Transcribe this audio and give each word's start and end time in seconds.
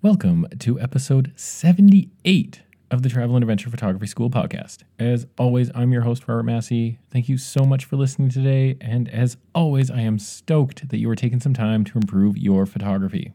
Welcome 0.00 0.46
to 0.60 0.78
episode 0.78 1.32
78 1.34 2.62
of 2.88 3.02
the 3.02 3.08
Travel 3.08 3.34
and 3.34 3.42
Adventure 3.42 3.68
Photography 3.68 4.06
School 4.06 4.30
podcast. 4.30 4.84
As 4.96 5.26
always, 5.36 5.72
I'm 5.74 5.90
your 5.90 6.02
host, 6.02 6.28
Robert 6.28 6.44
Massey. 6.44 7.00
Thank 7.10 7.28
you 7.28 7.36
so 7.36 7.64
much 7.64 7.84
for 7.84 7.96
listening 7.96 8.28
today. 8.28 8.76
And 8.80 9.08
as 9.08 9.38
always, 9.56 9.90
I 9.90 10.02
am 10.02 10.20
stoked 10.20 10.90
that 10.90 10.98
you 10.98 11.10
are 11.10 11.16
taking 11.16 11.40
some 11.40 11.52
time 11.52 11.82
to 11.82 11.98
improve 11.98 12.38
your 12.38 12.64
photography. 12.64 13.32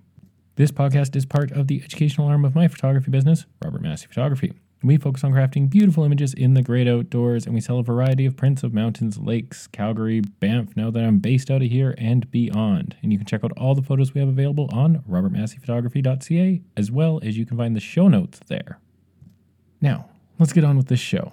This 0.56 0.72
podcast 0.72 1.18
is 1.18 1.26
part 1.26 1.52
of 1.52 1.68
the 1.68 1.84
educational 1.84 2.30
arm 2.30 2.46
of 2.46 2.56
my 2.56 2.70
photography 2.70 3.12
business, 3.12 3.46
Robert 3.62 3.82
Massey 3.82 4.08
Photography. 4.08 4.54
We 4.84 4.98
focus 4.98 5.24
on 5.24 5.32
crafting 5.32 5.70
beautiful 5.70 6.04
images 6.04 6.34
in 6.34 6.56
the 6.56 6.62
great 6.62 6.90
outdoors, 6.90 7.46
and 7.46 7.56
we 7.56 7.62
sell 7.62 7.80
a 7.80 7.84
variety 7.84 8.26
of 8.26 8.36
prints 8.36 8.64
of 8.64 8.74
mountains, 8.74 9.18
lakes, 9.18 9.66
Calgary, 9.68 10.20
Banff, 10.20 10.76
now 10.76 10.92
that 10.92 11.06
I'm 11.06 11.20
based 11.20 11.50
out 11.50 11.62
of 11.62 11.70
here, 11.70 11.96
and 11.98 12.30
beyond. 12.30 12.98
And 13.02 13.14
you 13.14 13.18
can 13.18 13.26
check 13.26 13.46
out 13.46 13.54
all 13.58 13.76
the 13.76 13.82
photos 13.82 14.14
we 14.14 14.20
have 14.20 14.28
available 14.28 14.70
on 14.74 15.02
robertmasseyphotography.ca, 15.10 16.62
as 16.76 16.92
well 16.92 17.22
as 17.24 17.38
you 17.38 17.46
can 17.46 17.56
find 17.56 17.78
the 17.78 17.80
show 17.80 18.10
notes 18.10 18.42
there. 18.48 18.78
Now, 19.80 20.10
let's 20.38 20.52
get 20.52 20.66
on 20.66 20.76
with 20.76 20.88
this 20.88 21.00
show. 21.00 21.32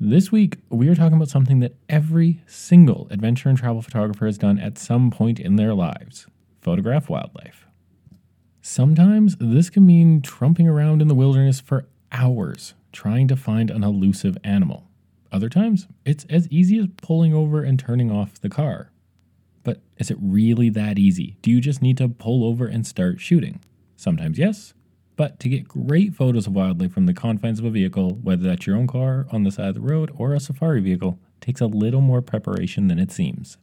This 0.00 0.32
week, 0.32 0.56
we 0.70 0.88
are 0.88 0.94
talking 0.94 1.16
about 1.16 1.28
something 1.28 1.60
that 1.60 1.74
every 1.90 2.42
single 2.46 3.08
adventure 3.10 3.50
and 3.50 3.58
travel 3.58 3.82
photographer 3.82 4.24
has 4.24 4.38
done 4.38 4.58
at 4.58 4.78
some 4.78 5.10
point 5.10 5.38
in 5.38 5.56
their 5.56 5.74
lives 5.74 6.26
photograph 6.62 7.08
wildlife. 7.08 7.66
Sometimes 8.62 9.36
this 9.38 9.70
can 9.70 9.86
mean 9.86 10.22
trumping 10.22 10.68
around 10.68 11.00
in 11.02 11.08
the 11.08 11.14
wilderness 11.14 11.60
for 11.60 11.86
hours 12.12 12.74
trying 12.92 13.28
to 13.28 13.36
find 13.36 13.70
an 13.70 13.84
elusive 13.84 14.36
animal. 14.42 14.88
Other 15.30 15.48
times, 15.48 15.86
it's 16.04 16.24
as 16.30 16.48
easy 16.48 16.78
as 16.78 16.86
pulling 16.96 17.34
over 17.34 17.62
and 17.62 17.78
turning 17.78 18.10
off 18.10 18.40
the 18.40 18.48
car. 18.48 18.90
But 19.62 19.80
is 19.98 20.10
it 20.10 20.16
really 20.20 20.70
that 20.70 20.98
easy? 20.98 21.36
Do 21.42 21.50
you 21.50 21.60
just 21.60 21.82
need 21.82 21.98
to 21.98 22.08
pull 22.08 22.44
over 22.44 22.66
and 22.66 22.86
start 22.86 23.20
shooting? 23.20 23.60
Sometimes, 23.96 24.38
yes. 24.38 24.72
But 25.16 25.40
to 25.40 25.48
get 25.48 25.68
great 25.68 26.14
photos 26.14 26.46
of 26.46 26.54
wildlife 26.54 26.92
from 26.92 27.06
the 27.06 27.12
confines 27.12 27.58
of 27.58 27.64
a 27.64 27.70
vehicle, 27.70 28.18
whether 28.22 28.44
that's 28.44 28.66
your 28.66 28.76
own 28.76 28.86
car 28.86 29.26
on 29.30 29.42
the 29.42 29.50
side 29.50 29.68
of 29.68 29.74
the 29.74 29.80
road 29.80 30.10
or 30.16 30.32
a 30.32 30.40
safari 30.40 30.80
vehicle, 30.80 31.18
takes 31.40 31.60
a 31.60 31.66
little 31.66 32.00
more 32.00 32.22
preparation 32.22 32.88
than 32.88 32.98
it 32.98 33.10
seems. 33.10 33.58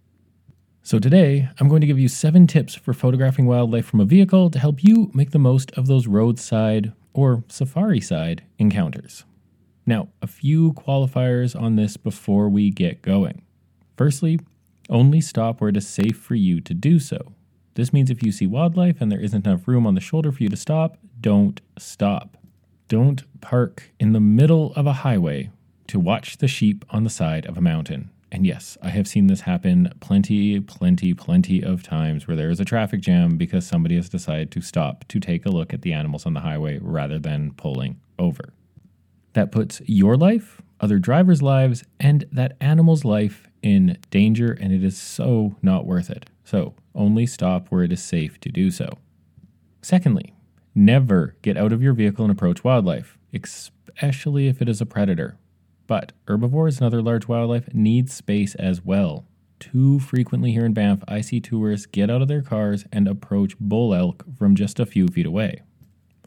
So, 0.84 1.00
today, 1.00 1.50
I'm 1.60 1.68
going 1.68 1.82
to 1.82 1.88
give 1.88 1.98
you 1.98 2.08
seven 2.08 2.46
tips 2.46 2.76
for 2.76 2.94
photographing 2.94 3.48
wildlife 3.48 3.88
from 3.88 4.02
a 4.02 4.06
vehicle 4.06 4.52
to 4.52 4.60
help 4.60 4.84
you 4.84 5.10
make 5.16 5.32
the 5.32 5.40
most 5.40 5.72
of 5.72 5.88
those 5.88 6.06
roadside 6.06 6.94
or 7.16 7.44
safari 7.48 8.02
side 8.02 8.44
encounters. 8.60 9.24
Now, 9.86 10.10
a 10.22 10.28
few 10.28 10.74
qualifiers 10.74 11.60
on 11.60 11.76
this 11.76 11.96
before 11.96 12.50
we 12.50 12.70
get 12.70 13.02
going. 13.02 13.44
Firstly, 13.96 14.40
only 14.90 15.22
stop 15.22 15.62
where 15.62 15.70
it 15.70 15.78
is 15.78 15.88
safe 15.88 16.18
for 16.18 16.36
you 16.36 16.60
to 16.62 16.74
do 16.74 17.00
so. 17.00 17.34
This 17.76 17.94
means 17.94 18.10
if 18.10 18.22
you 18.22 18.32
see 18.32 18.48
wildlife 18.48 19.00
and 19.00 19.12
there 19.12 19.20
isn't 19.20 19.48
enough 19.48 19.68
room 19.68 19.88
on 19.88 19.96
the 19.96 20.02
shoulder 20.02 20.32
for 20.32 20.44
you 20.44 20.50
to 20.50 20.58
stop, 20.58 20.98
don't 21.22 21.62
stop. 21.78 22.38
Don't 22.88 23.24
park 23.42 23.92
in 24.00 24.12
the 24.12 24.20
middle 24.20 24.74
of 24.76 24.86
a 24.86 24.94
highway 24.94 25.50
to 25.88 26.00
watch 26.00 26.38
the 26.38 26.48
sheep 26.48 26.84
on 26.90 27.04
the 27.04 27.10
side 27.10 27.46
of 27.46 27.58
a 27.58 27.62
mountain. 27.62 28.10
And 28.36 28.46
yes, 28.46 28.78
I 28.82 28.90
have 28.90 29.08
seen 29.08 29.28
this 29.28 29.40
happen 29.40 29.94
plenty, 30.02 30.60
plenty, 30.60 31.14
plenty 31.14 31.64
of 31.64 31.84
times 31.84 32.28
where 32.28 32.36
there 32.36 32.50
is 32.50 32.60
a 32.60 32.66
traffic 32.66 33.00
jam 33.00 33.38
because 33.38 33.66
somebody 33.66 33.96
has 33.96 34.10
decided 34.10 34.52
to 34.52 34.60
stop 34.60 35.06
to 35.08 35.22
take 35.22 35.46
a 35.46 35.50
look 35.50 35.74
at 35.74 35.84
the 35.84 35.94
animals 35.94 36.26
on 36.26 36.34
the 36.34 36.42
highway 36.42 36.78
rather 36.82 37.18
than 37.18 37.54
pulling 37.54 37.98
over. 38.20 38.52
That 39.32 39.54
puts 39.54 39.82
your 39.86 40.18
life, 40.18 40.62
other 40.82 41.00
drivers' 41.00 41.42
lives, 41.42 41.86
and 41.98 42.26
that 42.30 42.58
animal's 42.60 43.06
life 43.06 43.48
in 43.62 43.98
danger, 44.10 44.52
and 44.52 44.74
it 44.74 44.84
is 44.84 44.98
so 44.98 45.56
not 45.62 45.86
worth 45.86 46.10
it. 46.10 46.30
So 46.44 46.74
only 46.94 47.26
stop 47.26 47.70
where 47.70 47.84
it 47.84 47.94
is 47.94 48.04
safe 48.04 48.38
to 48.42 48.50
do 48.50 48.70
so. 48.70 48.98
Secondly, 49.82 50.34
never 50.76 51.38
get 51.42 51.56
out 51.56 51.72
of 51.72 51.82
your 51.82 51.94
vehicle 51.94 52.26
and 52.26 52.34
approach 52.34 52.66
wildlife, 52.66 53.18
especially 53.34 54.50
if 54.50 54.62
it 54.62 54.68
is 54.68 54.82
a 54.82 54.86
predator. 54.86 55.38
But 55.88 56.14
herbivores 56.28 56.78
and 56.78 56.86
other 56.86 57.02
large 57.02 57.28
wildlife 57.28 57.74
need 57.74 58.10
space 58.10 58.56
as 58.56 58.84
well. 58.84 59.26
Too 59.60 60.00
frequently 60.00 60.52
here 60.52 60.66
in 60.66 60.74
Banff, 60.74 61.04
I 61.08 61.22
see 61.22 61.40
tourists 61.40 61.86
get 61.86 62.10
out 62.10 62.22
of 62.22 62.28
their 62.28 62.42
cars 62.42 62.86
and 62.92 63.08
approach 63.08 63.58
bull 63.60 63.94
elk 63.94 64.26
from 64.38 64.56
just 64.56 64.80
a 64.80 64.86
few 64.86 65.08
feet 65.08 65.26
away. 65.26 65.62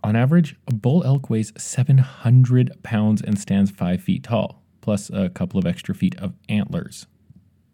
On 0.02 0.16
average, 0.16 0.56
a 0.66 0.74
bull 0.74 1.04
elk 1.04 1.28
weighs 1.28 1.52
700 1.56 2.82
pounds 2.82 3.20
and 3.20 3.38
stands 3.38 3.70
5 3.70 4.00
feet 4.00 4.22
tall, 4.22 4.62
plus 4.80 5.10
a 5.10 5.28
couple 5.28 5.58
of 5.58 5.66
extra 5.66 5.94
feet 5.94 6.16
of 6.18 6.34
antlers. 6.48 7.06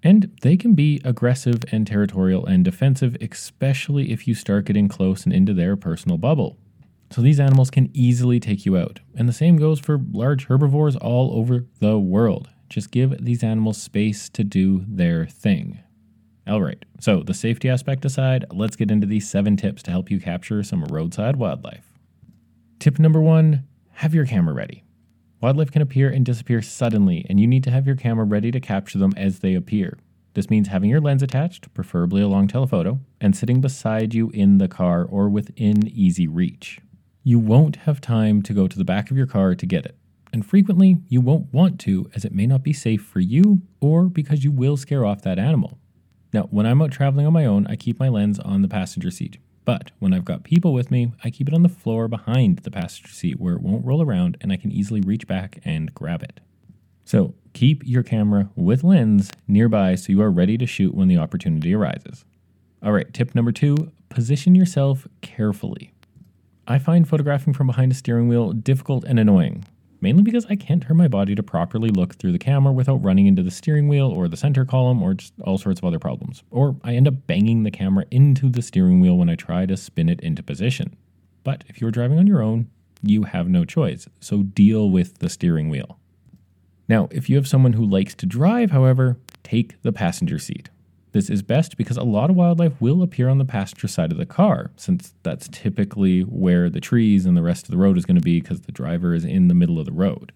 And 0.03 0.37
they 0.43 0.56
can 0.56 0.75
be 0.75 1.00
aggressive 1.05 1.65
and 1.71 1.87
territorial 1.87 2.44
and 2.44 2.65
defensive, 2.65 3.17
especially 3.21 4.11
if 4.11 4.27
you 4.27 4.34
start 4.34 4.67
getting 4.67 4.89
close 4.89 5.25
and 5.25 5.33
into 5.33 5.55
their 5.55 5.77
personal 5.77 6.19
bubble. 6.19 6.59
So 7.14 7.22
these 7.22 7.38
animals 7.38 7.70
can 7.70 7.91
easily 7.94 8.41
take 8.41 8.66
you 8.66 8.76
out. 8.76 8.98
And 9.14 9.28
the 9.28 9.32
same 9.32 9.56
goes 9.56 9.78
for 9.78 10.00
large 10.10 10.47
herbivores 10.47 10.97
all 10.97 11.38
over 11.38 11.64
the 11.78 11.97
world. 11.97 12.48
Just 12.69 12.91
give 12.91 13.25
these 13.25 13.44
animals 13.44 13.80
space 13.80 14.28
to 14.30 14.42
do 14.42 14.84
their 14.88 15.25
thing. 15.25 15.78
All 16.48 16.60
right, 16.60 16.84
so 16.98 17.22
the 17.22 17.32
safety 17.32 17.69
aspect 17.69 18.04
aside, 18.04 18.47
let's 18.50 18.75
get 18.75 18.91
into 18.91 19.06
these 19.06 19.30
seven 19.30 19.56
tips 19.56 19.80
to 19.84 19.92
help 19.92 20.10
you 20.10 20.19
capture 20.19 20.60
some 20.64 20.82
roadside 20.86 21.36
wildlife. 21.36 21.84
Tip 22.80 22.98
number 22.98 23.20
one 23.20 23.62
have 23.92 24.12
your 24.12 24.26
camera 24.26 24.52
ready. 24.52 24.82
Wildlife 25.41 25.70
can 25.70 25.82
appear 25.82 26.10
and 26.10 26.26
disappear 26.26 26.62
suddenly, 26.62 27.25
and 27.28 27.38
you 27.38 27.46
need 27.46 27.62
to 27.62 27.70
have 27.70 27.86
your 27.86 27.94
camera 27.94 28.25
ready 28.25 28.50
to 28.50 28.58
capture 28.58 28.98
them 28.98 29.12
as 29.16 29.38
they 29.38 29.54
appear. 29.54 30.00
This 30.32 30.50
means 30.50 30.66
having 30.66 30.91
your 30.91 31.00
lens 31.00 31.22
attached, 31.22 31.72
preferably 31.75 32.22
a 32.22 32.28
long 32.28 32.48
telephoto, 32.48 32.98
and 33.20 33.36
sitting 33.36 33.60
beside 33.60 34.14
you 34.14 34.31
in 34.31 34.58
the 34.58 34.66
car 34.66 35.04
or 35.04 35.28
within 35.28 35.86
easy 35.86 36.26
reach 36.26 36.81
you 37.27 37.39
won't 37.39 37.77
have 37.77 38.03
time 38.03 38.43
to 38.43 38.53
go 38.53 38.69
to 38.69 38.79
the 38.79 38.85
back 38.85 39.11
of 39.11 39.17
your 39.17 39.27
car 39.27 39.55
to 39.55 39.67
get 39.67 39.87
it. 39.87 39.97
And 40.31 40.45
frequently, 40.45 40.99
you 41.09 41.23
won't 41.23 41.53
want 41.55 41.81
to, 41.81 42.11
as 42.15 42.25
it 42.25 42.35
may 42.35 42.47
not 42.47 42.62
be 42.62 42.75
safe 42.75 43.03
for 43.03 43.21
you 43.21 43.62
or 43.81 44.05
because 44.05 44.45
you 44.45 44.53
will 44.53 44.77
scare 44.77 45.07
off 45.07 45.23
that 45.23 45.39
animal. 45.39 45.79
Now, 46.35 46.43
when 46.51 46.67
I'm 46.67 46.83
out 46.83 46.93
traveling 46.93 47.27
on 47.27 47.33
my 47.33 47.47
own, 47.47 47.67
I 47.67 47.77
keep 47.77 47.99
my 47.99 48.09
lens 48.09 48.39
on 48.39 48.61
the 48.61 48.69
passenger 48.69 49.11
seat. 49.11 49.39
But 49.65 49.93
when 50.01 50.12
I've 50.12 50.25
got 50.25 50.45
people 50.45 50.75
with 50.75 50.91
me, 50.91 51.12
I 51.23 51.31
keep 51.31 51.49
it 51.49 51.55
on 51.55 51.62
the 51.62 51.69
floor 51.71 52.09
behind 52.09 52.59
the 52.59 52.71
passenger 52.71 53.12
seat 53.12 53.41
where 53.41 53.55
it 53.55 53.62
won't 53.62 53.87
roll 53.87 54.03
around 54.03 54.37
and 54.43 54.53
I 54.53 54.56
can 54.56 54.71
easily 54.71 55.01
reach 55.01 55.27
back 55.27 55.61
and 55.65 55.95
grab 55.95 56.23
it. 56.23 56.41
So 57.05 57.35
keep 57.55 57.83
your 57.87 58.03
camera 58.03 58.51
with 58.55 58.85
lens 58.85 59.31
nearby 59.49 59.95
so 59.95 60.12
you 60.12 60.21
are 60.21 60.31
ready 60.31 60.59
to 60.59 60.67
shoot 60.67 60.95
when 60.95 61.09
the 61.09 61.17
opportunity 61.17 61.75
arises. 61.75 62.27
All 62.83 62.93
right, 62.93 63.11
tip 63.15 63.35
number 63.35 63.53
two 63.53 63.93
position 64.11 64.55
yourself 64.55 65.09
carefully. 65.23 65.94
I 66.66 66.78
find 66.78 67.06
photographing 67.06 67.52
from 67.52 67.66
behind 67.66 67.92
a 67.92 67.94
steering 67.94 68.26
wheel 68.26 68.52
difficult 68.52 69.04
and 69.04 69.19
annoying, 69.19 69.66
mainly 70.00 70.22
because 70.22 70.47
I 70.47 70.56
can't 70.56 70.82
turn 70.82 70.97
my 70.97 71.08
body 71.08 71.34
to 71.34 71.42
properly 71.42 71.91
look 71.91 72.14
through 72.14 72.32
the 72.32 72.38
camera 72.38 72.72
without 72.72 73.04
running 73.04 73.26
into 73.26 73.42
the 73.42 73.50
steering 73.50 73.86
wheel 73.86 74.06
or 74.06 74.28
the 74.28 74.36
center 74.36 74.64
column 74.64 75.02
or 75.02 75.12
just 75.12 75.34
all 75.42 75.58
sorts 75.58 75.80
of 75.80 75.84
other 75.84 75.98
problems. 75.98 76.42
Or 76.50 76.76
I 76.82 76.94
end 76.94 77.06
up 77.06 77.26
banging 77.26 77.64
the 77.64 77.70
camera 77.70 78.06
into 78.10 78.48
the 78.48 78.62
steering 78.62 79.00
wheel 79.00 79.19
when 79.19 79.28
I 79.28 79.34
try 79.34 79.66
to 79.66 79.76
spin 79.76 80.08
it 80.08 80.20
into 80.20 80.42
position. 80.42 80.97
But 81.42 81.64
if 81.69 81.82
you're 81.82 81.91
driving 81.91 82.19
on 82.19 82.26
your 82.26 82.42
own, 82.42 82.70
you 83.02 83.25
have 83.25 83.46
no 83.46 83.66
choice, 83.66 84.08
so 84.20 84.42
deal 84.42 84.88
with 84.88 85.19
the 85.19 85.28
steering 85.28 85.69
wheel. 85.69 85.98
Now, 86.88 87.08
if 87.10 87.28
you 87.28 87.36
have 87.36 87.46
someone 87.46 87.75
who 87.75 87.84
likes 87.84 88.14
to 88.14 88.26
drive, 88.26 88.70
however, 88.70 89.19
take 89.42 89.81
the 89.82 89.92
passenger 89.92 90.38
seat. 90.38 90.70
This 91.14 91.30
is 91.30 91.42
best 91.42 91.76
because 91.76 91.97
a 91.97 92.02
lot 92.02 92.28
of 92.28 92.34
wildlife 92.34 92.80
will 92.80 93.00
appear 93.00 93.28
on 93.28 93.38
the 93.38 93.44
passenger 93.44 93.86
side 93.86 94.10
of 94.10 94.19
the 94.19 94.26
car, 94.26 94.72
since 94.76 95.14
that's 95.22 95.47
typically 95.47 96.22
where 96.22 96.69
the 96.69 96.80
trees 96.80 97.25
and 97.25 97.36
the 97.36 97.42
rest 97.42 97.66
of 97.66 97.70
the 97.70 97.76
road 97.76 97.97
is 97.97 98.04
going 98.04 98.16
to 98.16 98.20
be 98.20 98.41
because 98.41 98.62
the 98.62 98.72
driver 98.72 99.14
is 99.14 99.25
in 99.25 99.47
the 99.47 99.54
middle 99.54 99.78
of 99.78 99.86
the 99.86 99.92
road. 99.92 100.32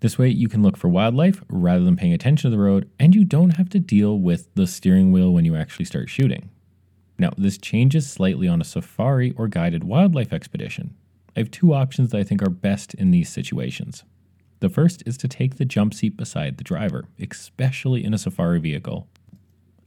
This 0.00 0.18
way, 0.18 0.28
you 0.28 0.46
can 0.46 0.62
look 0.62 0.76
for 0.76 0.88
wildlife 0.90 1.42
rather 1.48 1.84
than 1.84 1.96
paying 1.96 2.12
attention 2.12 2.50
to 2.50 2.54
the 2.54 2.62
road, 2.62 2.90
and 3.00 3.14
you 3.14 3.24
don't 3.24 3.56
have 3.56 3.70
to 3.70 3.80
deal 3.80 4.18
with 4.18 4.54
the 4.54 4.66
steering 4.66 5.10
wheel 5.10 5.32
when 5.32 5.46
you 5.46 5.56
actually 5.56 5.86
start 5.86 6.10
shooting. 6.10 6.50
Now, 7.18 7.30
this 7.38 7.56
changes 7.56 8.12
slightly 8.12 8.46
on 8.46 8.60
a 8.60 8.64
safari 8.64 9.32
or 9.38 9.48
guided 9.48 9.84
wildlife 9.84 10.34
expedition. 10.34 10.94
I 11.34 11.40
have 11.40 11.50
two 11.50 11.72
options 11.72 12.10
that 12.10 12.18
I 12.18 12.24
think 12.24 12.42
are 12.42 12.50
best 12.50 12.92
in 12.92 13.10
these 13.10 13.30
situations. 13.30 14.04
The 14.60 14.68
first 14.68 15.02
is 15.06 15.16
to 15.16 15.28
take 15.28 15.56
the 15.56 15.64
jump 15.64 15.94
seat 15.94 16.14
beside 16.14 16.58
the 16.58 16.64
driver, 16.64 17.06
especially 17.18 18.04
in 18.04 18.12
a 18.12 18.18
safari 18.18 18.60
vehicle, 18.60 19.08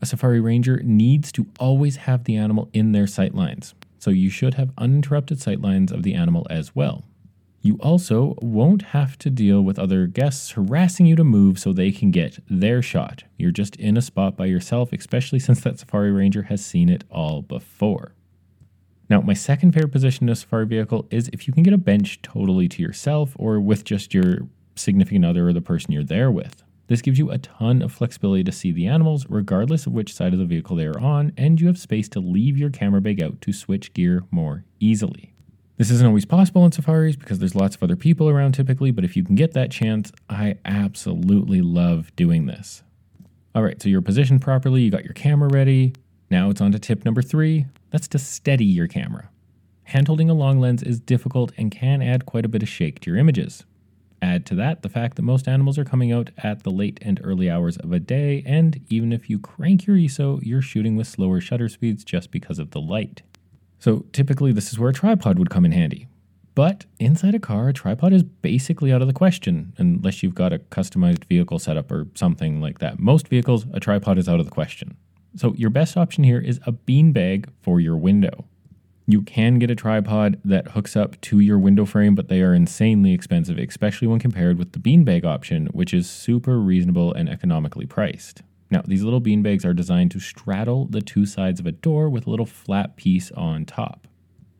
a 0.02 0.06
safari 0.06 0.40
ranger 0.40 0.82
needs 0.84 1.32
to 1.34 1.48
always 1.60 1.98
have 1.98 2.24
the 2.24 2.36
animal 2.36 2.70
in 2.74 2.92
their 2.92 3.08
sight 3.08 3.36
lines, 3.36 3.76
so 4.00 4.10
you 4.10 4.30
should 4.30 4.56
have 4.56 4.72
uninterrupted 4.78 5.40
sight 5.40 5.62
lines 5.62 5.92
of 5.92 6.04
the 6.04 6.14
animal 6.14 6.48
as 6.50 6.76
well. 6.76 7.04
You 7.62 7.78
also 7.80 8.36
won't 8.42 8.82
have 8.82 9.20
to 9.20 9.30
deal 9.30 9.62
with 9.62 9.78
other 9.78 10.08
guests 10.08 10.52
harassing 10.52 11.06
you 11.06 11.16
to 11.16 11.24
move 11.24 11.60
so 11.60 11.72
they 11.72 11.92
can 11.92 12.10
get 12.10 12.40
their 12.50 12.82
shot. 12.82 13.24
You're 13.38 13.52
just 13.52 13.76
in 13.76 13.98
a 13.98 14.02
spot 14.02 14.36
by 14.36 14.46
yourself, 14.46 14.92
especially 14.92 15.40
since 15.40 15.62
that 15.62 15.80
safari 15.80 16.12
ranger 16.12 16.44
has 16.44 16.66
seen 16.66 16.90
it 16.90 17.04
all 17.12 17.44
before. 17.44 18.16
Now, 19.10 19.22
my 19.22 19.34
second 19.34 19.74
favorite 19.74 19.92
position 19.92 20.28
in 20.28 20.32
a 20.32 20.36
safari 20.36 20.66
vehicle 20.66 21.06
is 21.12 21.30
if 21.34 21.48
you 21.48 21.54
can 21.54 21.64
get 21.64 21.74
a 21.74 21.78
bench 21.78 22.22
totally 22.22 22.68
to 22.70 22.82
yourself 22.82 23.36
or 23.38 23.60
with 23.60 23.84
just 23.84 24.14
your 24.14 24.48
significant 24.76 25.26
other 25.26 25.50
or 25.50 25.54
the 25.54 25.62
person 25.62 25.92
you're 25.92 26.04
there 26.04 26.32
with. 26.32 26.64
This 26.92 27.02
gives 27.02 27.18
you 27.18 27.32
a 27.32 27.38
ton 27.38 27.82
of 27.82 27.94
flexibility 27.94 28.44
to 28.44 28.52
see 28.52 28.74
the 28.74 28.86
animals 28.86 29.26
regardless 29.30 29.88
of 29.88 29.94
which 29.94 30.14
side 30.14 30.34
of 30.34 30.40
the 30.40 30.46
vehicle 30.46 30.76
they 30.76 30.88
are 30.88 31.00
on, 31.00 31.32
and 31.38 31.62
you 31.62 31.68
have 31.68 31.78
space 31.78 32.10
to 32.10 32.20
leave 32.20 32.58
your 32.58 32.70
camera 32.70 33.00
bag 33.00 33.24
out 33.24 33.40
to 33.40 33.54
switch 33.54 33.94
gear 33.94 34.26
more 34.30 34.66
easily. 34.82 35.34
This 35.78 35.90
isn't 35.90 36.06
always 36.06 36.26
possible 36.26 36.66
in 36.66 36.74
safaris 36.74 37.16
because 37.16 37.40
there's 37.40 37.56
lots 37.56 37.78
of 37.78 37.84
other 37.84 37.96
people 37.96 38.28
around 38.28 38.56
typically, 38.56 38.92
but 38.92 39.06
if 39.06 39.16
you 39.16 39.24
can 39.24 39.36
get 39.36 39.54
that 39.54 39.72
chance, 39.72 40.12
I 40.30 40.58
absolutely 40.66 41.62
love 41.62 42.14
doing 42.18 42.48
this. 42.48 42.84
All 43.56 43.64
right, 43.64 43.82
so 43.82 43.88
you're 43.88 44.02
positioned 44.02 44.42
properly, 44.42 44.82
you 44.82 44.92
got 44.92 45.06
your 45.06 45.14
camera 45.14 45.48
ready. 45.48 45.94
Now 46.30 46.50
it's 46.50 46.60
on 46.60 46.74
to 46.74 46.80
tip 46.80 47.06
number 47.06 47.22
three 47.22 47.68
that's 47.92 48.10
to 48.10 48.20
steady 48.20 48.66
your 48.66 48.90
camera. 48.90 49.30
Hand 49.84 50.10
holding 50.10 50.30
a 50.30 50.34
long 50.34 50.60
lens 50.60 50.84
is 50.84 51.00
difficult 51.00 51.54
and 51.58 51.72
can 51.72 52.02
add 52.02 52.26
quite 52.26 52.44
a 52.44 52.50
bit 52.50 52.64
of 52.64 52.68
shake 52.68 53.00
to 53.00 53.12
your 53.12 53.18
images. 53.18 53.64
Add 54.22 54.46
to 54.48 54.56
that 54.56 54.84
the 54.84 54.90
fact 54.90 55.16
that 55.16 55.24
most 55.24 55.48
animals 55.48 55.78
are 55.78 55.86
coming 55.86 56.12
out 56.12 56.30
at 56.38 56.64
the 56.64 56.70
late 56.70 57.00
and 57.02 57.20
early 57.24 57.50
hours 57.50 57.78
of 57.78 57.92
a 57.92 58.00
day, 58.00 58.44
and 58.46 58.80
even 58.90 59.12
if 59.12 59.30
you 59.30 59.40
crank 59.40 59.88
your 59.88 59.98
ISO, 59.98 60.40
you're 60.44 60.62
shooting 60.62 60.96
with 60.96 61.08
slower 61.08 61.42
shutter 61.42 61.68
speeds 61.68 62.04
just 62.04 62.30
because 62.30 62.60
of 62.60 62.72
the 62.72 62.82
light. 62.82 63.24
So 63.80 64.06
typically, 64.14 64.52
this 64.52 64.72
is 64.72 64.78
where 64.78 64.92
a 64.92 64.94
tripod 64.94 65.40
would 65.40 65.50
come 65.50 65.66
in 65.66 65.72
handy. 65.72 66.08
But 66.54 66.86
inside 67.00 67.34
a 67.34 67.40
car, 67.40 67.70
a 67.70 67.74
tripod 67.74 68.14
is 68.14 68.24
basically 68.24 68.92
out 68.92 69.02
of 69.02 69.08
the 69.08 69.14
question 69.14 69.74
unless 69.78 70.22
you've 70.22 70.36
got 70.36 70.54
a 70.54 70.60
customized 70.60 71.26
vehicle 71.26 71.60
setup 71.60 71.92
or 71.92 72.08
something 72.14 72.62
like 72.62 72.80
that. 72.80 73.00
Most 73.00 73.28
vehicles, 73.28 73.66
a 73.74 73.80
tripod 73.80 74.18
is 74.18 74.30
out 74.30 74.40
of 74.40 74.46
the 74.46 74.52
question. 74.52 74.98
So 75.36 75.54
your 75.56 75.70
best 75.70 75.96
option 75.96 76.24
here 76.24 76.40
is 76.40 76.60
a 76.68 76.74
beanbag 76.74 77.48
for 77.62 77.80
your 77.80 77.96
window. 77.96 78.46
You 79.12 79.24
can 79.24 79.60
get 79.60 79.70
a 79.70 79.76
tripod 79.76 80.40
that 80.46 80.70
hooks 80.70 80.96
up 80.96 81.20
to 81.20 81.42
your 81.42 81.60
window 81.60 81.84
frame, 81.84 82.16
but 82.16 82.30
they 82.30 82.42
are 82.42 82.54
insanely 82.54 83.12
expensive, 83.12 83.58
especially 83.58 84.08
when 84.08 84.22
compared 84.22 84.58
with 84.58 84.72
the 84.72 84.80
beanbag 84.80 85.26
option, 85.26 85.68
which 85.74 85.94
is 85.94 86.10
super 86.10 86.58
reasonable 86.62 87.14
and 87.14 87.28
economically 87.28 87.86
priced. 87.86 88.42
Now, 88.70 88.84
these 88.88 89.04
little 89.04 89.20
beanbags 89.20 89.66
are 89.66 89.74
designed 89.74 90.12
to 90.12 90.22
straddle 90.22 90.86
the 90.86 91.02
two 91.02 91.26
sides 91.26 91.60
of 91.60 91.66
a 91.66 91.74
door 91.74 92.10
with 92.10 92.26
a 92.26 92.30
little 92.30 92.46
flat 92.46 92.96
piece 92.96 93.32
on 93.32 93.66
top. 93.66 94.08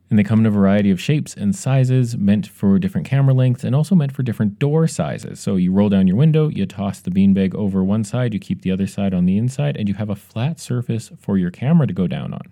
And 0.10 0.20
they 0.20 0.24
come 0.26 0.42
in 0.42 0.46
a 0.46 0.52
variety 0.52 0.92
of 0.92 1.00
shapes 1.00 1.34
and 1.34 1.56
sizes, 1.56 2.18
meant 2.18 2.46
for 2.46 2.78
different 2.78 3.08
camera 3.08 3.34
lengths 3.34 3.64
and 3.64 3.74
also 3.74 3.96
meant 3.96 4.12
for 4.12 4.22
different 4.22 4.60
door 4.60 4.86
sizes. 4.86 5.40
So 5.40 5.56
you 5.56 5.72
roll 5.72 5.88
down 5.88 6.08
your 6.08 6.18
window, 6.18 6.50
you 6.50 6.66
toss 6.66 7.00
the 7.00 7.10
beanbag 7.10 7.56
over 7.56 7.86
one 7.86 8.04
side, 8.04 8.34
you 8.34 8.40
keep 8.42 8.64
the 8.64 8.72
other 8.72 8.86
side 8.86 9.14
on 9.14 9.26
the 9.26 9.38
inside, 9.38 9.78
and 9.78 9.88
you 9.88 9.96
have 9.96 10.10
a 10.10 10.16
flat 10.18 10.60
surface 10.60 11.10
for 11.18 11.38
your 11.38 11.52
camera 11.52 11.88
to 11.88 11.94
go 11.94 12.06
down 12.06 12.34
on. 12.34 12.52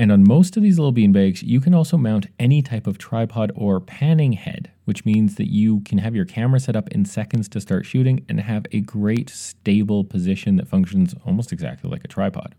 And 0.00 0.10
on 0.10 0.26
most 0.26 0.56
of 0.56 0.62
these 0.62 0.78
little 0.78 0.94
beanbags, 0.94 1.42
you 1.42 1.60
can 1.60 1.74
also 1.74 1.98
mount 1.98 2.28
any 2.38 2.62
type 2.62 2.86
of 2.86 2.96
tripod 2.96 3.52
or 3.54 3.80
panning 3.80 4.32
head, 4.32 4.70
which 4.86 5.04
means 5.04 5.34
that 5.34 5.52
you 5.52 5.80
can 5.80 5.98
have 5.98 6.16
your 6.16 6.24
camera 6.24 6.58
set 6.58 6.74
up 6.74 6.88
in 6.88 7.04
seconds 7.04 7.50
to 7.50 7.60
start 7.60 7.84
shooting 7.84 8.24
and 8.26 8.40
have 8.40 8.64
a 8.72 8.80
great 8.80 9.28
stable 9.28 10.02
position 10.02 10.56
that 10.56 10.68
functions 10.68 11.14
almost 11.26 11.52
exactly 11.52 11.90
like 11.90 12.02
a 12.02 12.08
tripod. 12.08 12.54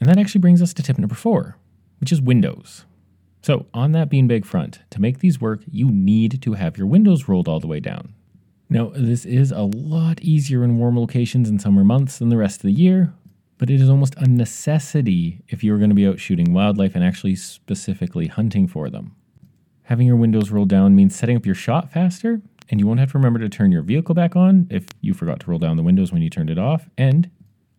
And 0.00 0.08
that 0.08 0.16
actually 0.16 0.40
brings 0.40 0.62
us 0.62 0.72
to 0.72 0.82
tip 0.82 0.96
number 0.96 1.14
four, 1.14 1.58
which 2.00 2.12
is 2.12 2.22
windows. 2.22 2.86
So, 3.42 3.66
on 3.74 3.92
that 3.92 4.10
beanbag 4.10 4.46
front, 4.46 4.78
to 4.88 5.02
make 5.02 5.18
these 5.18 5.42
work, 5.42 5.60
you 5.70 5.90
need 5.90 6.40
to 6.40 6.54
have 6.54 6.78
your 6.78 6.86
windows 6.86 7.28
rolled 7.28 7.46
all 7.46 7.60
the 7.60 7.66
way 7.66 7.80
down. 7.80 8.14
Now, 8.70 8.90
this 8.96 9.26
is 9.26 9.52
a 9.52 9.64
lot 9.64 10.22
easier 10.22 10.64
in 10.64 10.78
warm 10.78 10.98
locations 10.98 11.50
in 11.50 11.58
summer 11.58 11.84
months 11.84 12.18
than 12.18 12.30
the 12.30 12.38
rest 12.38 12.60
of 12.60 12.62
the 12.62 12.72
year, 12.72 13.12
but 13.58 13.70
it 13.70 13.80
is 13.80 13.90
almost 13.90 14.14
a 14.16 14.26
necessity 14.26 15.42
if 15.48 15.62
you're 15.62 15.78
going 15.78 15.90
to 15.90 15.96
be 15.96 16.06
out 16.06 16.18
shooting 16.20 16.52
wildlife 16.52 16.94
and 16.94 17.04
actually 17.04 17.36
specifically 17.36 18.28
hunting 18.28 18.66
for 18.66 18.88
them. 18.88 19.14
Having 19.82 20.06
your 20.06 20.16
windows 20.16 20.50
rolled 20.50 20.68
down 20.68 20.94
means 20.94 21.16
setting 21.16 21.36
up 21.36 21.46
your 21.46 21.54
shot 21.54 21.90
faster, 21.90 22.40
and 22.70 22.78
you 22.78 22.86
won't 22.86 23.00
have 23.00 23.12
to 23.12 23.18
remember 23.18 23.38
to 23.40 23.48
turn 23.48 23.72
your 23.72 23.82
vehicle 23.82 24.14
back 24.14 24.36
on 24.36 24.66
if 24.70 24.86
you 25.00 25.14
forgot 25.14 25.40
to 25.40 25.50
roll 25.50 25.58
down 25.58 25.76
the 25.76 25.82
windows 25.82 26.12
when 26.12 26.22
you 26.22 26.30
turned 26.30 26.50
it 26.50 26.58
off. 26.58 26.88
And 26.98 27.30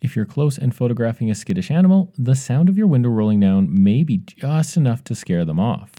if 0.01 0.15
you're 0.15 0.25
close 0.25 0.57
and 0.57 0.75
photographing 0.75 1.29
a 1.29 1.35
skittish 1.35 1.69
animal, 1.69 2.11
the 2.17 2.35
sound 2.35 2.69
of 2.69 2.77
your 2.77 2.87
window 2.87 3.09
rolling 3.09 3.39
down 3.39 3.67
may 3.71 4.03
be 4.03 4.17
just 4.17 4.77
enough 4.77 5.03
to 5.05 5.15
scare 5.15 5.45
them 5.45 5.59
off. 5.59 5.91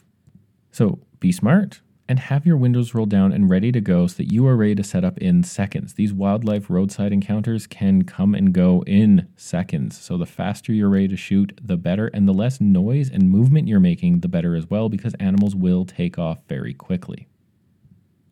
So 0.73 0.99
be 1.21 1.33
smart, 1.33 1.81
and 2.11 2.19
have 2.19 2.45
your 2.45 2.57
windows 2.57 2.93
rolled 2.93 3.09
down 3.09 3.33
and 3.33 3.49
ready 3.49 3.71
to 3.71 3.81
go 3.81 4.09
so 4.09 4.17
that 4.17 4.33
you 4.33 4.45
are 4.45 4.57
ready 4.57 4.75
to 4.75 4.83
set 4.83 5.05
up 5.05 5.17
in 5.19 5.45
seconds. 5.45 5.95
These 5.95 6.12
wildlife 6.12 6.69
roadside 6.69 7.12
encounters 7.12 7.69
can 7.69 8.03
come 8.03 8.35
and 8.35 8.53
go 8.53 8.83
in 8.85 9.29
seconds. 9.37 9.97
So 10.01 10.19
the 10.19 10.27
faster 10.27 10.73
you're 10.73 10.89
ready 10.89 11.07
to 11.07 11.17
shoot, 11.17 11.61
the 11.62 11.77
better, 11.77 12.09
and 12.09 12.27
the 12.27 12.35
less 12.35 12.61
noise 12.61 13.09
and 13.11 13.31
movement 13.31 13.69
you're 13.69 13.79
making, 13.79 14.21
the 14.21 14.29
better 14.29 14.57
as 14.57 14.69
well, 14.69 14.89
because 14.89 15.15
animals 15.21 15.55
will 15.55 15.85
take 15.85 16.19
off 16.19 16.41
very 16.49 16.75
quickly. 16.75 17.29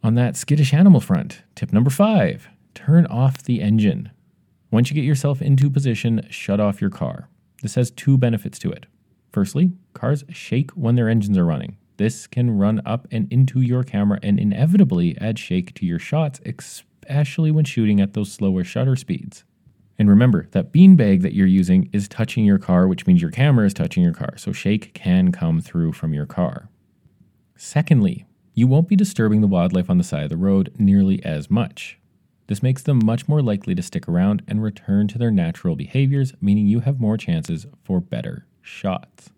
On 0.02 0.16
that 0.16 0.36
skittish 0.36 0.75
animal 0.75 1.00
front, 1.00 1.44
tip 1.54 1.72
number 1.72 1.90
five 1.90 2.48
turn 2.75 3.06
off 3.06 3.44
the 3.44 3.60
engine. 3.60 4.10
Once 4.72 4.90
you 4.90 4.94
get 4.96 5.04
yourself 5.04 5.40
into 5.40 5.70
position, 5.70 6.26
shut 6.30 6.58
off 6.58 6.80
your 6.80 6.90
car. 6.90 7.28
This 7.62 7.76
has 7.76 7.92
two 7.92 8.19
benefits 8.19 8.58
to 8.58 8.72
it. 8.72 8.86
Firstly, 9.30 9.70
cars 9.94 10.25
shake 10.30 10.72
when 10.72 10.96
their 10.96 11.08
engines 11.08 11.38
are 11.38 11.46
running. 11.46 11.76
This 11.98 12.26
can 12.28 12.56
run 12.56 12.80
up 12.86 13.06
and 13.10 13.30
into 13.30 13.60
your 13.60 13.82
camera 13.82 14.20
and 14.22 14.38
inevitably 14.38 15.18
add 15.20 15.38
shake 15.38 15.74
to 15.74 15.84
your 15.84 15.98
shots, 15.98 16.40
especially 16.46 17.50
when 17.50 17.64
shooting 17.64 18.00
at 18.00 18.14
those 18.14 18.32
slower 18.32 18.64
shutter 18.64 18.96
speeds. 18.96 19.44
And 19.98 20.08
remember, 20.08 20.46
that 20.52 20.72
beanbag 20.72 21.22
that 21.22 21.34
you're 21.34 21.48
using 21.48 21.90
is 21.92 22.06
touching 22.06 22.44
your 22.44 22.58
car, 22.58 22.86
which 22.86 23.06
means 23.08 23.20
your 23.20 23.32
camera 23.32 23.66
is 23.66 23.74
touching 23.74 24.04
your 24.04 24.14
car, 24.14 24.36
so 24.36 24.52
shake 24.52 24.94
can 24.94 25.32
come 25.32 25.60
through 25.60 25.92
from 25.92 26.14
your 26.14 26.24
car. 26.24 26.68
Secondly, 27.56 28.24
you 28.54 28.68
won't 28.68 28.88
be 28.88 28.94
disturbing 28.94 29.40
the 29.40 29.48
wildlife 29.48 29.90
on 29.90 29.98
the 29.98 30.04
side 30.04 30.22
of 30.22 30.30
the 30.30 30.36
road 30.36 30.72
nearly 30.78 31.22
as 31.24 31.50
much. 31.50 31.98
This 32.46 32.62
makes 32.62 32.82
them 32.82 33.04
much 33.04 33.26
more 33.26 33.42
likely 33.42 33.74
to 33.74 33.82
stick 33.82 34.08
around 34.08 34.42
and 34.46 34.62
return 34.62 35.08
to 35.08 35.18
their 35.18 35.32
natural 35.32 35.74
behaviors, 35.74 36.32
meaning 36.40 36.68
you 36.68 36.80
have 36.80 37.00
more 37.00 37.16
chances 37.16 37.66
for 37.82 38.00
better 38.00 38.46
shots. 38.62 39.30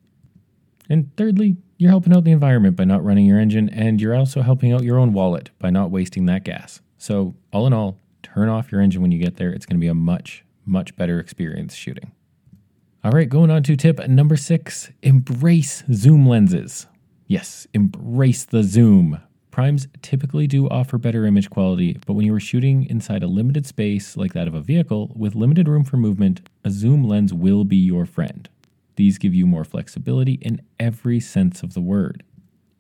And 0.91 1.17
thirdly, 1.17 1.57
you're 1.79 1.91
helping 1.91 2.15
out 2.15 2.25
the 2.25 2.33
environment 2.33 2.77
by 2.77 2.85
not 2.85 3.05
running 3.05 3.25
your 3.25 3.39
engine, 3.39 3.69
and 3.69 4.01
you're 4.01 4.15
also 4.15 4.43
helping 4.43 4.73
out 4.73 4.83
your 4.83 4.99
own 4.99 5.13
wallet 5.13 5.51
by 5.61 5.71
not 5.71 5.93
wasting 5.93 6.27
that 6.27 6.45
gas. 6.45 6.83
So, 6.99 7.37
all 7.53 7.67
in 7.69 7.73
all, 7.73 7.97
turn 8.23 8.49
off 8.49 8.73
your 8.73 8.81
engine 8.81 9.01
when 9.01 9.13
you 9.13 9.23
get 9.23 9.37
there. 9.37 9.51
It's 9.51 9.65
going 9.65 9.77
to 9.77 9.81
be 9.81 9.87
a 9.87 9.95
much, 9.95 10.45
much 10.67 10.97
better 10.97 11.21
experience 11.21 11.75
shooting. 11.75 12.11
All 13.05 13.13
right, 13.13 13.29
going 13.29 13.51
on 13.51 13.63
to 13.63 13.77
tip 13.77 14.07
number 14.09 14.37
six 14.37 14.91
embrace 15.01 15.85
zoom 15.93 16.27
lenses. 16.27 16.87
Yes, 17.27 17.67
embrace 17.73 18.45
the 18.45 18.65
zoom. 18.65 19.21
Primes 19.53 19.87
typically 20.03 20.47
do 20.47 20.69
offer 20.69 20.99
better 20.99 21.25
image 21.25 21.51
quality, 21.51 21.99
but 22.05 22.15
when 22.15 22.27
you 22.27 22.35
are 22.35 22.41
shooting 22.41 22.85
inside 22.91 23.23
a 23.23 23.29
limited 23.29 23.65
space 23.65 24.17
like 24.17 24.33
that 24.33 24.49
of 24.49 24.55
a 24.55 24.61
vehicle 24.61 25.13
with 25.17 25.35
limited 25.35 25.69
room 25.69 25.85
for 25.85 25.97
movement, 25.97 26.43
a 26.65 26.71
zoom 26.71 27.05
lens 27.05 27.33
will 27.33 27.65
be 27.65 27.77
your 27.77 28.07
friend. 28.07 28.49
These 29.01 29.17
give 29.17 29.35
you 29.35 29.47
more 29.47 29.65
flexibility 29.65 30.35
in 30.43 30.61
every 30.79 31.21
sense 31.21 31.63
of 31.63 31.73
the 31.73 31.81
word. 31.81 32.23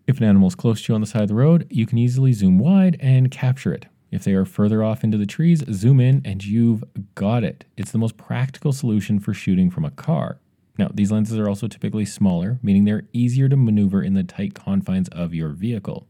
If 0.06 0.18
an 0.18 0.24
animal 0.24 0.48
is 0.48 0.54
close 0.54 0.82
to 0.82 0.92
you 0.92 0.94
on 0.94 1.00
the 1.00 1.06
side 1.06 1.22
of 1.22 1.28
the 1.28 1.34
road, 1.34 1.66
you 1.70 1.86
can 1.86 1.96
easily 1.96 2.34
zoom 2.34 2.58
wide 2.58 2.98
and 3.00 3.30
capture 3.30 3.72
it. 3.72 3.86
If 4.10 4.24
they 4.24 4.34
are 4.34 4.44
further 4.44 4.84
off 4.84 5.02
into 5.02 5.16
the 5.16 5.24
trees, 5.24 5.64
zoom 5.72 5.98
in 5.98 6.20
and 6.22 6.44
you've 6.44 6.84
got 7.14 7.42
it. 7.42 7.64
It's 7.78 7.90
the 7.90 7.96
most 7.96 8.18
practical 8.18 8.74
solution 8.74 9.18
for 9.18 9.32
shooting 9.32 9.70
from 9.70 9.86
a 9.86 9.90
car. 9.90 10.38
Now, 10.76 10.90
these 10.92 11.10
lenses 11.10 11.38
are 11.38 11.48
also 11.48 11.68
typically 11.68 12.04
smaller, 12.04 12.58
meaning 12.62 12.84
they're 12.84 13.08
easier 13.14 13.48
to 13.48 13.56
maneuver 13.56 14.02
in 14.02 14.12
the 14.12 14.22
tight 14.22 14.52
confines 14.52 15.08
of 15.08 15.32
your 15.32 15.48
vehicle. 15.48 16.06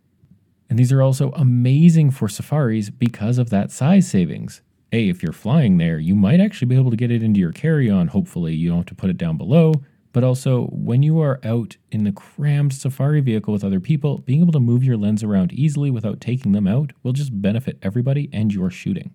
And 0.68 0.76
these 0.76 0.90
are 0.90 1.02
also 1.02 1.30
amazing 1.36 2.10
for 2.10 2.28
safaris 2.28 2.90
because 2.90 3.38
of 3.38 3.50
that 3.50 3.70
size 3.70 4.08
savings. 4.08 4.60
A, 4.90 5.08
if 5.08 5.22
you're 5.22 5.32
flying 5.32 5.78
there, 5.78 6.00
you 6.00 6.16
might 6.16 6.40
actually 6.40 6.66
be 6.66 6.74
able 6.74 6.90
to 6.90 6.96
get 6.96 7.12
it 7.12 7.22
into 7.22 7.38
your 7.38 7.52
carry 7.52 7.88
on. 7.88 8.08
Hopefully, 8.08 8.56
you 8.56 8.70
don't 8.70 8.78
have 8.78 8.86
to 8.86 8.94
put 8.96 9.08
it 9.08 9.16
down 9.16 9.36
below 9.36 9.74
but 10.12 10.24
also 10.24 10.66
when 10.66 11.02
you 11.02 11.20
are 11.20 11.40
out 11.44 11.76
in 11.90 12.04
the 12.04 12.12
crammed 12.12 12.72
safari 12.72 13.20
vehicle 13.20 13.52
with 13.52 13.64
other 13.64 13.80
people, 13.80 14.18
being 14.18 14.40
able 14.40 14.52
to 14.52 14.60
move 14.60 14.84
your 14.84 14.96
lens 14.96 15.22
around 15.22 15.52
easily 15.52 15.90
without 15.90 16.20
taking 16.20 16.52
them 16.52 16.66
out 16.66 16.92
will 17.02 17.12
just 17.12 17.40
benefit 17.40 17.78
everybody 17.82 18.28
and 18.32 18.52
your 18.52 18.70
shooting. 18.70 19.12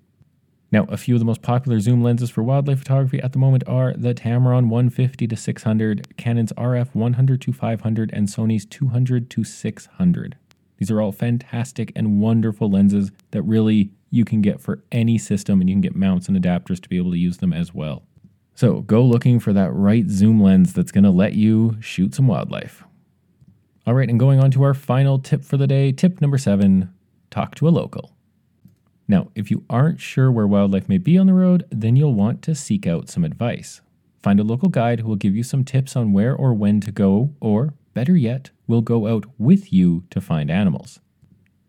Now, 0.71 0.85
a 0.89 0.97
few 0.97 1.15
of 1.15 1.19
the 1.19 1.25
most 1.25 1.41
popular 1.41 1.79
zoom 1.79 2.03
lenses 2.03 2.29
for 2.29 2.43
wildlife 2.43 2.79
photography 2.79 3.21
at 3.21 3.31
the 3.33 3.39
moment 3.39 3.63
are 3.67 3.93
the 3.93 4.13
Tamron 4.13 4.67
150 4.67 5.27
to 5.27 5.35
600, 5.35 6.17
Canon's 6.17 6.51
RF 6.53 6.93
100 6.93 7.41
to 7.41 7.53
500, 7.53 8.09
and 8.11 8.27
Sony's 8.27 8.65
200 8.65 9.29
to 9.29 9.43
600. 9.43 10.37
These 10.77 10.91
are 10.91 11.01
all 11.01 11.11
fantastic 11.11 11.91
and 11.95 12.19
wonderful 12.19 12.69
lenses 12.69 13.11
that 13.31 13.43
really 13.43 13.91
you 14.09 14.25
can 14.25 14.41
get 14.41 14.59
for 14.59 14.83
any 14.91 15.17
system, 15.17 15.61
and 15.61 15.69
you 15.69 15.75
can 15.75 15.81
get 15.81 15.95
mounts 15.95 16.27
and 16.27 16.35
adapters 16.35 16.81
to 16.81 16.89
be 16.89 16.97
able 16.97 17.11
to 17.11 17.17
use 17.17 17.37
them 17.37 17.53
as 17.53 17.73
well. 17.73 18.03
So 18.55 18.81
go 18.81 19.03
looking 19.03 19.39
for 19.39 19.51
that 19.53 19.71
right 19.71 20.09
zoom 20.09 20.41
lens 20.41 20.73
that's 20.73 20.91
going 20.93 21.03
to 21.03 21.11
let 21.11 21.33
you 21.33 21.77
shoot 21.81 22.15
some 22.15 22.27
wildlife. 22.27 22.83
All 23.85 23.93
right, 23.93 24.09
and 24.09 24.19
going 24.19 24.39
on 24.39 24.49
to 24.51 24.63
our 24.63 24.73
final 24.73 25.19
tip 25.19 25.43
for 25.43 25.57
the 25.57 25.67
day 25.67 25.91
tip 25.91 26.21
number 26.21 26.37
seven 26.37 26.91
talk 27.29 27.53
to 27.55 27.67
a 27.67 27.69
local. 27.69 28.15
Now, 29.07 29.29
if 29.35 29.51
you 29.51 29.63
aren't 29.69 29.99
sure 29.99 30.31
where 30.31 30.47
wildlife 30.47 30.89
may 30.89 30.97
be 30.97 31.17
on 31.17 31.27
the 31.27 31.33
road, 31.33 31.65
then 31.69 31.95
you'll 31.95 32.15
want 32.15 32.41
to 32.43 32.55
seek 32.55 32.87
out 32.87 33.09
some 33.09 33.23
advice. 33.23 33.81
Find 34.23 34.39
a 34.39 34.43
local 34.43 34.69
guide 34.69 35.01
who 35.01 35.09
will 35.09 35.15
give 35.17 35.35
you 35.35 35.43
some 35.43 35.63
tips 35.63 35.95
on 35.95 36.13
where 36.13 36.35
or 36.35 36.53
when 36.53 36.79
to 36.81 36.91
go, 36.91 37.35
or 37.39 37.75
better 37.93 38.15
yet, 38.15 38.49
will 38.65 38.81
go 38.81 39.05
out 39.05 39.25
with 39.37 39.71
you 39.71 40.05
to 40.09 40.19
find 40.19 40.49
animals. 40.49 40.99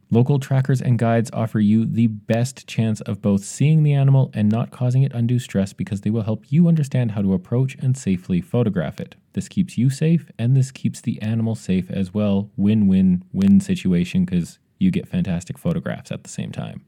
Local 0.08 0.38
trackers 0.38 0.80
and 0.80 1.00
guides 1.00 1.30
offer 1.32 1.58
you 1.58 1.84
the 1.84 2.06
best 2.06 2.68
chance 2.68 3.00
of 3.00 3.20
both 3.20 3.44
seeing 3.44 3.82
the 3.82 3.92
animal 3.92 4.30
and 4.34 4.48
not 4.48 4.70
causing 4.70 5.02
it 5.02 5.12
undue 5.12 5.40
stress 5.40 5.72
because 5.72 6.02
they 6.02 6.10
will 6.10 6.22
help 6.22 6.44
you 6.52 6.68
understand 6.68 7.10
how 7.10 7.22
to 7.22 7.34
approach 7.34 7.74
and 7.80 7.96
safely 7.96 8.40
photograph 8.40 9.00
it. 9.00 9.16
This 9.32 9.48
keeps 9.48 9.76
you 9.76 9.90
safe 9.90 10.30
and 10.38 10.56
this 10.56 10.70
keeps 10.70 11.00
the 11.00 11.20
animal 11.20 11.56
safe 11.56 11.90
as 11.90 12.14
well. 12.14 12.50
Win 12.56 12.86
win 12.86 13.24
win 13.32 13.58
situation 13.58 14.24
because 14.24 14.60
you 14.78 14.92
get 14.92 15.08
fantastic 15.08 15.58
photographs 15.58 16.12
at 16.12 16.22
the 16.22 16.30
same 16.30 16.52
time. 16.52 16.84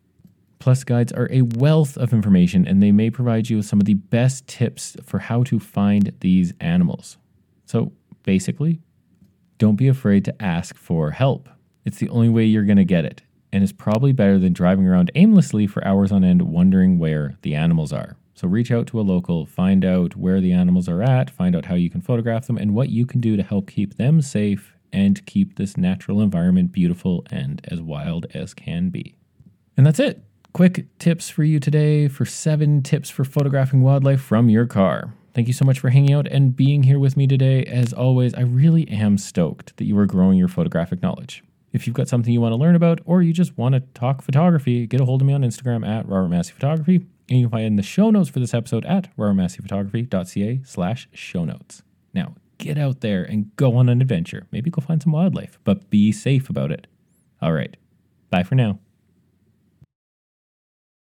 Plus, 0.61 0.85
guides 0.85 1.13
are 1.13 1.29
a 1.33 1.43
wealth 1.43 1.97
of 1.97 2.13
information 2.13 2.67
and 2.67 2.81
they 2.81 2.93
may 2.93 3.11
provide 3.11 3.51
you 3.51 3.57
with 3.57 3.67
some 3.67 3.81
of 3.81 3.87
the 3.87 3.95
best 3.95 4.47
tips 4.47 4.97
for 5.03 5.19
how 5.19 5.43
to 5.45 5.59
find 5.59 6.13
these 6.21 6.53
animals. 6.61 7.17
So, 7.65 7.93
basically, 8.23 8.81
don't 9.59 9.77
be 9.77 9.89
afraid 9.89 10.25
to 10.27 10.43
ask 10.43 10.77
for 10.77 11.13
help. 11.13 11.49
It's 11.85 11.99
the 11.99 12.09
only 12.09 12.29
way 12.29 12.45
you're 12.45 12.65
going 12.65 12.77
to 12.77 12.85
get 12.85 13.05
it, 13.05 13.23
and 13.53 13.63
it's 13.63 13.73
probably 13.73 14.13
better 14.13 14.39
than 14.39 14.53
driving 14.53 14.87
around 14.87 15.11
aimlessly 15.15 15.67
for 15.67 15.87
hours 15.87 16.13
on 16.13 16.25
end 16.25 16.43
wondering 16.43 16.99
where 16.99 17.37
the 17.43 17.55
animals 17.55 17.93
are. 17.93 18.17
So, 18.35 18.47
reach 18.47 18.71
out 18.71 18.87
to 18.89 19.01
a 19.01 19.03
local, 19.03 19.47
find 19.47 19.85
out 19.85 20.15
where 20.15 20.41
the 20.41 20.53
animals 20.53 20.89
are 20.89 21.03
at, 21.03 21.31
find 21.31 21.57
out 21.57 21.65
how 21.65 21.75
you 21.75 21.91
can 21.91 22.01
photograph 22.01 22.47
them, 22.47 22.57
and 22.57 22.75
what 22.75 22.91
you 22.91 23.05
can 23.05 23.21
do 23.21 23.37
to 23.37 23.43
help 23.43 23.69
keep 23.69 23.97
them 23.97 24.23
safe 24.23 24.75
and 24.93 25.25
keep 25.27 25.57
this 25.57 25.77
natural 25.77 26.21
environment 26.21 26.73
beautiful 26.73 27.25
and 27.31 27.61
as 27.65 27.81
wild 27.81 28.27
as 28.35 28.55
can 28.55 28.91
be. 28.91 29.17
And 29.77 29.87
that's 29.87 30.01
it. 30.01 30.23
Quick 30.53 30.87
tips 30.99 31.29
for 31.29 31.45
you 31.45 31.61
today 31.61 32.09
for 32.09 32.25
seven 32.25 32.83
tips 32.83 33.11
for 33.11 33.25
photographing 33.25 33.83
wildlife 33.83 34.21
from 34.21 34.49
your 34.49 34.67
car. 34.67 35.15
Thank 35.35 35.47
you 35.47 35.53
so 35.53 35.65
much 35.65 35.79
for 35.79 35.91
hanging 35.91 36.15
out 36.15 36.27
and 36.27 36.57
being 36.57 36.83
here 36.83 36.99
with 36.99 37.17
me 37.17 37.27
today. 37.27 37.65
As 37.65 37.93
always, 37.93 38.35
I 38.35 38.41
really 38.41 38.89
am 38.89 39.19
stoked 39.19 39.77
that 39.77 39.85
you 39.85 39.97
are 39.99 40.07
growing 40.07 40.39
your 40.39 40.49
photographic 40.49 41.01
knowledge. 41.03 41.45
If 41.73 41.87
you've 41.87 41.97
got 41.97 42.09
something 42.09 42.33
you 42.33 42.41
want 42.41 42.53
to 42.53 42.57
learn 42.57 42.75
about 42.75 43.01
or 43.05 43.23
you 43.23 43.33
just 43.33 43.57
want 43.59 43.75
to 43.75 43.81
talk 43.95 44.23
photography, 44.23 44.87
get 44.87 45.01
a 45.01 45.05
hold 45.05 45.21
of 45.21 45.27
me 45.27 45.35
on 45.35 45.43
Instagram 45.43 45.87
at 45.87 46.09
Robert 46.09 46.29
Massey 46.29 46.53
Photography. 46.53 47.07
And 47.29 47.39
you 47.39 47.49
can 47.49 47.51
find 47.51 47.79
the 47.79 47.83
show 47.83 48.11
notes 48.11 48.31
for 48.31 48.41
this 48.41 48.55
episode 48.55 48.87
at 48.87 49.15
robertmasseyphotography.ca 49.17 50.61
slash 50.65 51.09
show 51.13 51.45
notes. 51.45 51.83
Now, 52.15 52.35
get 52.57 52.79
out 52.79 53.01
there 53.01 53.23
and 53.23 53.55
go 53.57 53.77
on 53.77 53.89
an 53.89 54.01
adventure. 54.01 54.47
Maybe 54.51 54.71
go 54.71 54.81
find 54.81 55.03
some 55.03 55.13
wildlife, 55.13 55.59
but 55.65 55.91
be 55.91 56.11
safe 56.11 56.49
about 56.49 56.73
it. 56.73 56.87
All 57.43 57.53
right. 57.53 57.77
Bye 58.31 58.43
for 58.43 58.55
now. 58.55 58.79